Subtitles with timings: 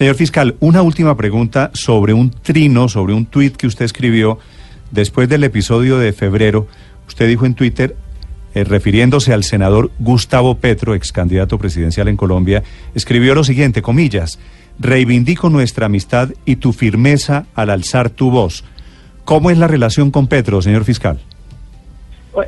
[0.00, 4.38] Señor fiscal, una última pregunta sobre un trino, sobre un tuit que usted escribió
[4.90, 6.66] después del episodio de febrero.
[7.06, 7.94] Usted dijo en Twitter,
[8.54, 12.62] eh, refiriéndose al senador Gustavo Petro, ex candidato presidencial en Colombia,
[12.94, 14.38] escribió lo siguiente, comillas,
[14.78, 18.64] reivindico nuestra amistad y tu firmeza al alzar tu voz.
[19.26, 21.20] ¿Cómo es la relación con Petro, señor fiscal?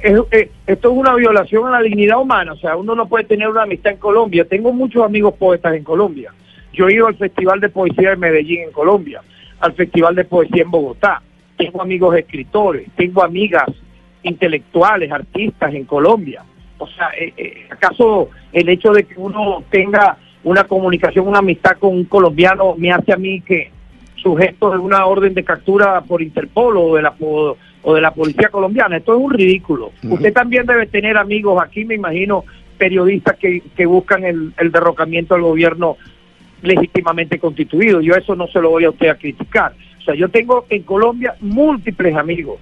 [0.02, 0.26] esto
[0.66, 3.92] es una violación a la dignidad humana, o sea, uno no puede tener una amistad
[3.92, 4.46] en Colombia.
[4.46, 6.32] Tengo muchos amigos poetas en Colombia
[6.72, 9.22] yo he ido al Festival de Poesía de Medellín en Colombia,
[9.60, 11.22] al Festival de Poesía en Bogotá.
[11.56, 13.66] Tengo amigos escritores, tengo amigas
[14.22, 16.42] intelectuales, artistas en Colombia.
[16.78, 21.78] O sea, eh, eh, ¿acaso el hecho de que uno tenga una comunicación, una amistad
[21.78, 23.70] con un colombiano me hace a mí que
[24.16, 28.48] sujeto de una orden de captura por Interpol o de la o de la policía
[28.48, 28.96] colombiana?
[28.96, 29.92] Esto es un ridículo.
[30.02, 32.44] Usted también debe tener amigos aquí, me imagino,
[32.78, 35.96] periodistas que, que buscan el, el derrocamiento del gobierno
[36.62, 38.00] legítimamente constituido.
[38.00, 39.74] Yo eso no se lo voy a usted a criticar.
[40.00, 42.58] O sea, yo tengo en Colombia múltiples amigos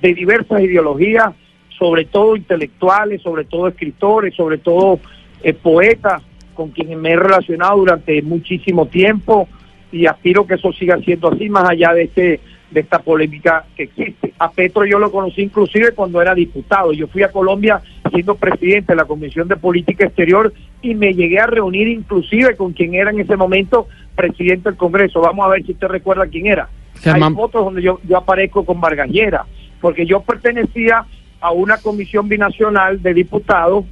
[0.00, 1.30] de diversas ideologías,
[1.78, 5.00] sobre todo intelectuales, sobre todo escritores, sobre todo
[5.42, 6.22] eh, poetas,
[6.54, 9.48] con quienes me he relacionado durante muchísimo tiempo
[9.92, 13.84] y aspiro que eso siga siendo así, más allá de este de esta polémica que
[13.84, 14.34] existe.
[14.38, 16.92] A Petro yo lo conocí inclusive cuando era diputado.
[16.92, 17.80] Yo fui a Colombia
[18.12, 22.72] siendo presidente de la Comisión de Política Exterior y me llegué a reunir inclusive con
[22.72, 25.20] quien era en ese momento presidente del Congreso.
[25.20, 26.68] Vamos a ver si usted recuerda quién era.
[27.04, 29.46] Hay fotos donde yo, yo aparezco con Vargallera,
[29.80, 31.04] porque yo pertenecía
[31.40, 33.84] a una comisión binacional de diputados,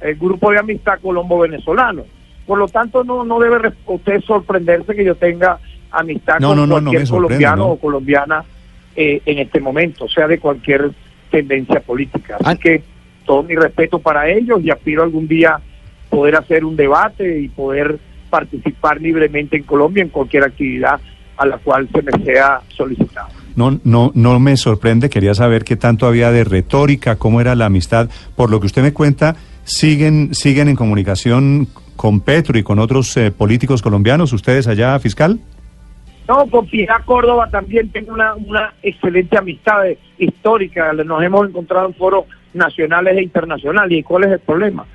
[0.00, 2.04] el grupo de amistad colombo-venezolano.
[2.46, 5.58] Por lo tanto, no, no debe usted sorprenderse que yo tenga
[5.90, 8.44] amistad con cualquier colombiano o colombiana
[8.96, 10.90] eh, en este momento, sea de cualquier
[11.30, 12.36] tendencia política.
[12.40, 12.56] Así ah.
[12.56, 12.82] que
[13.24, 15.60] todo mi respeto para ellos y aspiro algún día
[16.10, 17.98] poder hacer un debate y poder
[18.28, 21.00] participar libremente en Colombia en cualquier actividad
[21.36, 23.28] a la cual se me sea solicitado.
[23.56, 27.66] No, no, no me sorprende, quería saber qué tanto había de retórica, cómo era la
[27.66, 28.08] amistad.
[28.36, 33.16] Por lo que usted me cuenta, siguen, siguen en comunicación con Petro y con otros
[33.16, 35.38] eh, políticos colombianos, ustedes allá, fiscal.
[36.28, 39.82] No, con Piedad Córdoba también tengo una, una excelente amistad
[40.18, 40.92] histórica.
[40.92, 43.98] Nos hemos encontrado en foros nacionales e internacionales.
[43.98, 44.86] ¿Y cuál es el problema?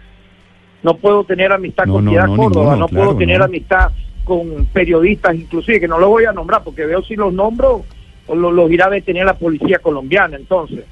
[0.84, 3.92] No puedo tener amistad con Piedad Córdoba, no puedo tener amistad
[4.24, 7.84] con periodistas, inclusive, que no los voy a nombrar, porque veo si los nombro,
[8.28, 10.36] o los, irá a detener la policía colombiana.
[10.38, 10.84] Entonces,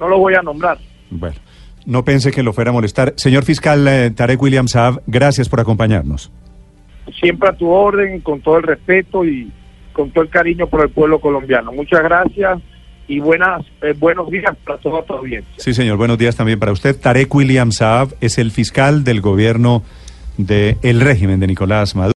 [0.00, 0.78] no los voy a nombrar.
[1.10, 1.36] Bueno.
[1.86, 3.14] No pensé que lo fuera a molestar.
[3.16, 6.30] Señor fiscal eh, Tarek William Saab, gracias por acompañarnos
[7.20, 9.50] siempre a tu orden, con todo el respeto y
[9.92, 11.72] con todo el cariño por el pueblo colombiano.
[11.72, 12.60] Muchas gracias
[13.08, 15.54] y buenas eh, buenos días para toda tu audiencia.
[15.56, 16.98] Sí, señor, buenos días también para usted.
[16.98, 19.82] Tarek William Saab es el fiscal del gobierno
[20.36, 22.12] del régimen de Nicolás Maduro.